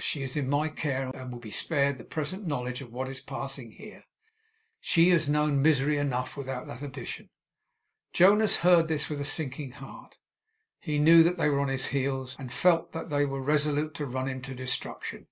[0.00, 3.18] She is in my care, and will be spared the present knowledge of what is
[3.20, 4.04] passing here.
[4.80, 7.30] She has known misery enough, without that addition.'
[8.12, 10.18] Jonas heard this with a sinking heart.
[10.78, 14.06] He knew that they were on his heels, and felt that they were resolute to
[14.06, 15.26] run him to destruction.